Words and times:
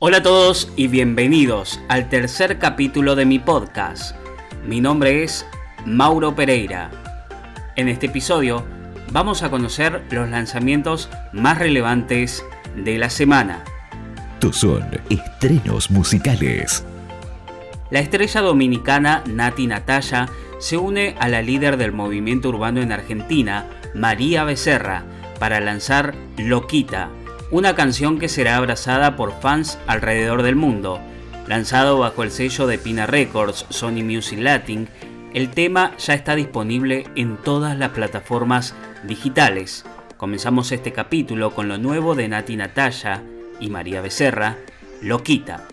Hola 0.00 0.18
a 0.18 0.22
todos 0.22 0.72
y 0.76 0.86
bienvenidos 0.86 1.80
al 1.88 2.08
tercer 2.08 2.60
capítulo 2.60 3.16
de 3.16 3.26
mi 3.26 3.40
podcast. 3.40 4.14
Mi 4.64 4.80
nombre 4.80 5.24
es 5.24 5.44
Mauro 5.86 6.36
Pereira. 6.36 6.92
En 7.74 7.88
este 7.88 8.06
episodio 8.06 8.64
vamos 9.10 9.42
a 9.42 9.50
conocer 9.50 10.04
los 10.12 10.30
lanzamientos 10.30 11.10
más 11.32 11.58
relevantes 11.58 12.44
de 12.76 12.96
la 12.96 13.10
semana. 13.10 13.64
Estos 14.34 14.58
son 14.58 14.84
estrenos 15.10 15.90
musicales. 15.90 16.84
La 17.90 17.98
estrella 17.98 18.40
dominicana 18.40 19.24
Nati 19.26 19.66
Natalia 19.66 20.28
se 20.60 20.76
une 20.76 21.16
a 21.18 21.28
la 21.28 21.42
líder 21.42 21.76
del 21.76 21.90
movimiento 21.90 22.50
urbano 22.50 22.80
en 22.80 22.92
Argentina, 22.92 23.66
María 23.96 24.44
Becerra, 24.44 25.02
para 25.40 25.58
lanzar 25.58 26.14
Loquita, 26.36 27.08
una 27.50 27.74
canción 27.74 28.18
que 28.18 28.28
será 28.28 28.56
abrazada 28.56 29.16
por 29.16 29.40
fans 29.40 29.78
alrededor 29.86 30.42
del 30.42 30.56
mundo. 30.56 31.00
Lanzado 31.46 31.98
bajo 31.98 32.22
el 32.22 32.30
sello 32.30 32.66
de 32.66 32.78
Pina 32.78 33.06
Records, 33.06 33.64
Sony 33.70 34.04
Music 34.04 34.38
Latin, 34.38 34.88
el 35.32 35.50
tema 35.50 35.96
ya 35.98 36.14
está 36.14 36.34
disponible 36.34 37.06
en 37.16 37.36
todas 37.38 37.78
las 37.78 37.90
plataformas 37.90 38.74
digitales. 39.04 39.84
Comenzamos 40.18 40.72
este 40.72 40.92
capítulo 40.92 41.54
con 41.54 41.68
lo 41.68 41.78
nuevo 41.78 42.14
de 42.14 42.28
Nati 42.28 42.56
Natalia 42.56 43.22
y 43.60 43.70
María 43.70 44.02
Becerra, 44.02 44.56
Loquita. 45.00 45.68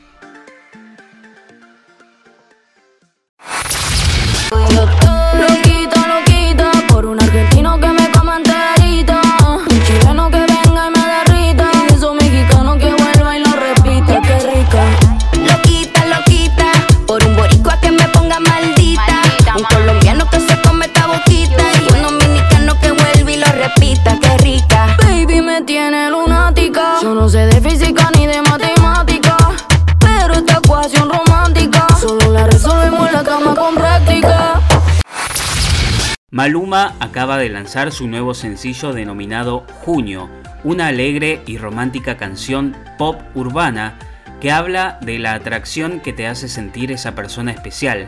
Maluma 36.29 36.93
acaba 36.99 37.39
de 37.39 37.49
lanzar 37.49 37.91
su 37.91 38.07
nuevo 38.07 38.35
sencillo 38.35 38.93
denominado 38.93 39.65
Junio, 39.81 40.29
una 40.63 40.85
alegre 40.85 41.41
y 41.47 41.57
romántica 41.57 42.15
canción 42.15 42.77
pop 42.99 43.19
urbana 43.33 43.97
que 44.39 44.51
habla 44.51 44.99
de 45.01 45.17
la 45.17 45.33
atracción 45.33 46.01
que 46.01 46.13
te 46.13 46.27
hace 46.27 46.47
sentir 46.47 46.91
esa 46.91 47.15
persona 47.15 47.49
especial, 47.49 48.05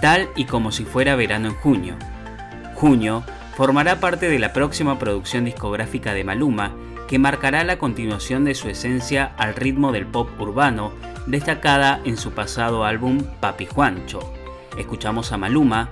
tal 0.00 0.30
y 0.36 0.46
como 0.46 0.72
si 0.72 0.86
fuera 0.86 1.16
verano 1.16 1.48
en 1.48 1.54
junio. 1.54 1.96
Junio 2.74 3.24
formará 3.58 4.00
parte 4.00 4.30
de 4.30 4.38
la 4.38 4.54
próxima 4.54 4.98
producción 4.98 5.44
discográfica 5.44 6.14
de 6.14 6.24
Maluma, 6.24 6.72
que 7.08 7.18
marcará 7.18 7.64
la 7.64 7.78
continuación 7.78 8.44
de 8.44 8.54
su 8.54 8.68
esencia 8.68 9.34
al 9.36 9.54
ritmo 9.54 9.92
del 9.92 10.06
pop 10.06 10.28
urbano, 10.40 10.92
destacada 11.26 12.00
en 12.04 12.16
su 12.16 12.32
pasado 12.32 12.84
álbum 12.84 13.22
Papi 13.40 13.66
Juancho. 13.66 14.32
Escuchamos 14.78 15.32
a 15.32 15.38
Maluma, 15.38 15.90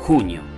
Junio. 0.00 0.57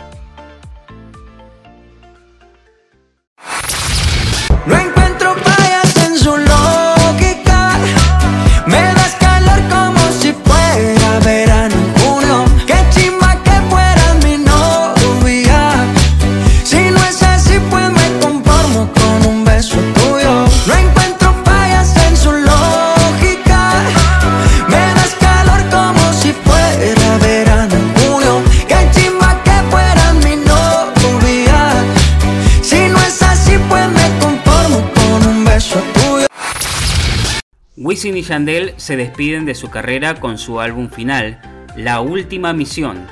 Wisin 37.82 38.14
y 38.14 38.20
Yandel 38.20 38.74
se 38.76 38.98
despiden 38.98 39.46
de 39.46 39.54
su 39.54 39.70
carrera 39.70 40.20
con 40.20 40.36
su 40.36 40.60
álbum 40.60 40.90
final, 40.90 41.40
La 41.76 42.02
Última 42.02 42.52
Misión, 42.52 43.06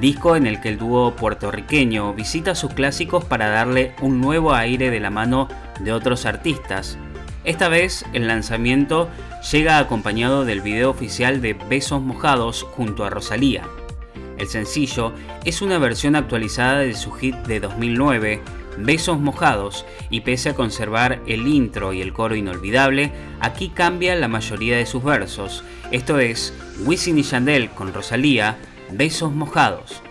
disco 0.00 0.34
en 0.34 0.46
el 0.46 0.62
que 0.62 0.70
el 0.70 0.78
dúo 0.78 1.14
puertorriqueño 1.14 2.14
visita 2.14 2.54
sus 2.54 2.72
clásicos 2.72 3.26
para 3.26 3.50
darle 3.50 3.92
un 4.00 4.22
nuevo 4.22 4.54
aire 4.54 4.90
de 4.90 4.98
la 4.98 5.10
mano 5.10 5.48
de 5.78 5.92
otros 5.92 6.24
artistas. 6.24 6.96
Esta 7.44 7.68
vez 7.68 8.06
el 8.14 8.26
lanzamiento 8.26 9.10
llega 9.52 9.78
acompañado 9.78 10.46
del 10.46 10.62
video 10.62 10.88
oficial 10.88 11.42
de 11.42 11.52
Besos 11.52 12.00
Mojados 12.00 12.62
junto 12.62 13.04
a 13.04 13.10
Rosalía. 13.10 13.64
El 14.38 14.48
sencillo 14.48 15.12
es 15.44 15.60
una 15.60 15.78
versión 15.78 16.16
actualizada 16.16 16.78
de 16.78 16.94
su 16.94 17.12
hit 17.12 17.36
de 17.46 17.60
2009, 17.60 18.40
Besos 18.78 19.18
Mojados, 19.18 19.84
y 20.10 20.20
pese 20.20 20.50
a 20.50 20.54
conservar 20.54 21.20
el 21.26 21.48
intro 21.48 21.92
y 21.92 22.00
el 22.00 22.12
coro 22.12 22.36
inolvidable, 22.36 23.12
aquí 23.40 23.70
cambia 23.70 24.14
la 24.14 24.28
mayoría 24.28 24.76
de 24.76 24.86
sus 24.86 25.02
versos. 25.02 25.64
Esto 25.90 26.18
es 26.18 26.54
Wisin 26.84 27.18
y 27.18 27.22
Yandel 27.22 27.70
con 27.70 27.92
Rosalía, 27.92 28.58
Besos 28.90 29.32
Mojados. 29.32 30.03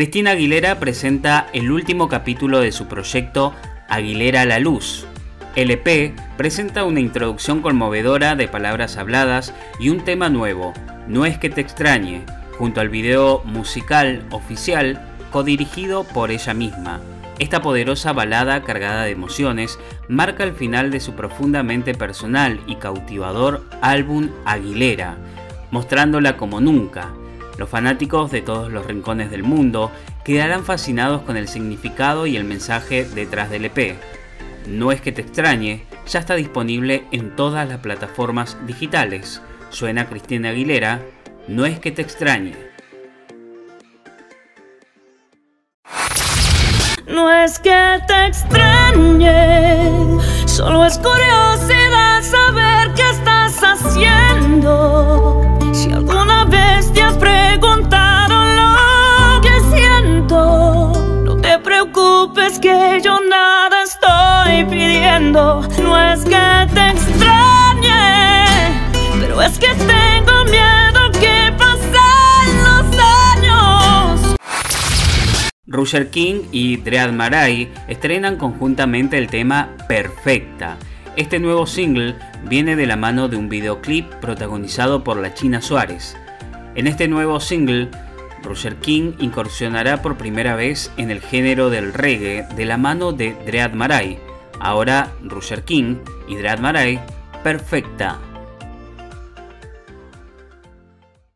Cristina 0.00 0.30
Aguilera 0.30 0.80
presenta 0.80 1.48
el 1.52 1.70
último 1.70 2.08
capítulo 2.08 2.60
de 2.60 2.72
su 2.72 2.88
proyecto 2.88 3.54
Aguilera 3.86 4.40
a 4.40 4.46
la 4.46 4.58
Luz. 4.58 5.06
El 5.56 5.70
EP 5.70 6.18
presenta 6.38 6.84
una 6.84 7.00
introducción 7.00 7.60
conmovedora 7.60 8.34
de 8.34 8.48
palabras 8.48 8.96
habladas 8.96 9.52
y 9.78 9.90
un 9.90 10.02
tema 10.02 10.30
nuevo, 10.30 10.72
No 11.06 11.26
es 11.26 11.36
que 11.36 11.50
te 11.50 11.60
extrañe, 11.60 12.24
junto 12.56 12.80
al 12.80 12.88
video 12.88 13.42
musical 13.44 14.24
oficial 14.30 15.06
codirigido 15.30 16.04
por 16.04 16.30
ella 16.30 16.54
misma. 16.54 17.02
Esta 17.38 17.60
poderosa 17.60 18.14
balada 18.14 18.62
cargada 18.62 19.04
de 19.04 19.10
emociones 19.10 19.78
marca 20.08 20.44
el 20.44 20.54
final 20.54 20.90
de 20.90 21.00
su 21.00 21.12
profundamente 21.12 21.92
personal 21.92 22.58
y 22.66 22.76
cautivador 22.76 23.66
álbum 23.82 24.30
Aguilera, 24.46 25.18
mostrándola 25.70 26.38
como 26.38 26.62
nunca. 26.62 27.12
Los 27.60 27.68
fanáticos 27.68 28.30
de 28.30 28.40
todos 28.40 28.72
los 28.72 28.86
rincones 28.86 29.30
del 29.30 29.42
mundo 29.42 29.92
quedarán 30.24 30.64
fascinados 30.64 31.20
con 31.20 31.36
el 31.36 31.46
significado 31.46 32.26
y 32.26 32.38
el 32.38 32.44
mensaje 32.44 33.04
detrás 33.04 33.50
del 33.50 33.66
EP. 33.66 33.96
No 34.66 34.92
es 34.92 35.02
que 35.02 35.12
te 35.12 35.20
extrañe, 35.20 35.84
ya 36.08 36.20
está 36.20 36.36
disponible 36.36 37.04
en 37.12 37.36
todas 37.36 37.68
las 37.68 37.80
plataformas 37.80 38.56
digitales. 38.66 39.42
Suena 39.68 40.08
Cristina 40.08 40.48
Aguilera, 40.48 41.02
no 41.48 41.66
es 41.66 41.78
que 41.78 41.92
te 41.92 42.00
extrañe. 42.00 42.54
no 47.06 47.30
es 47.30 47.58
que 47.58 47.98
te 48.06 48.26
extrañe, 48.26 49.28
solo 50.46 50.86
es 50.86 50.96
curiosidad 50.96 51.29
preocupes 62.40 62.58
que 62.58 63.00
yo 63.02 63.18
nada 63.28 63.82
estoy 63.82 64.64
pidiendo. 64.64 65.62
No 65.82 66.12
es 66.12 66.24
que 66.24 66.66
te 66.74 66.88
extrañe, 66.88 68.48
pero 69.20 69.42
es 69.42 69.58
que 69.58 69.68
tengo 69.68 70.44
miedo 70.44 71.10
que 71.20 71.52
pasen 71.58 72.64
los 72.64 72.98
años. 72.98 74.36
Roger 75.66 76.10
King 76.10 76.42
y 76.52 76.76
Dread 76.76 77.12
Marai 77.12 77.70
estrenan 77.88 78.36
conjuntamente 78.36 79.18
el 79.18 79.28
tema 79.28 79.70
Perfecta. 79.88 80.76
Este 81.16 81.38
nuevo 81.38 81.66
single 81.66 82.16
viene 82.44 82.76
de 82.76 82.86
la 82.86 82.96
mano 82.96 83.28
de 83.28 83.36
un 83.36 83.48
videoclip 83.48 84.06
protagonizado 84.14 85.04
por 85.04 85.18
la 85.18 85.34
China 85.34 85.60
Suárez. 85.60 86.16
En 86.74 86.86
este 86.86 87.08
nuevo 87.08 87.40
single, 87.40 87.90
Roger 88.42 88.76
King 88.76 89.12
incursionará 89.18 90.02
por 90.02 90.16
primera 90.16 90.56
vez 90.56 90.92
en 90.96 91.10
el 91.10 91.20
género 91.20 91.70
del 91.70 91.92
reggae 91.92 92.46
de 92.56 92.64
la 92.64 92.76
mano 92.76 93.12
de 93.12 93.34
Dread 93.46 93.72
Marai. 93.74 94.18
Ahora 94.58 95.12
Roger 95.22 95.64
King 95.64 95.96
y 96.28 96.36
Dread 96.36 96.58
Marai, 96.58 97.00
Perfecta. 97.42 98.18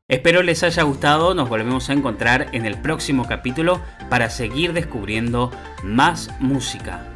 Espero 0.06 0.42
les 0.42 0.62
haya 0.62 0.82
gustado, 0.82 1.34
nos 1.34 1.48
volvemos 1.48 1.88
a 1.88 1.94
encontrar 1.94 2.48
en 2.52 2.66
el 2.66 2.80
próximo 2.80 3.26
capítulo 3.26 3.80
para 4.10 4.28
seguir 4.28 4.74
descubriendo 4.74 5.50
más 5.82 6.30
música. 6.40 7.13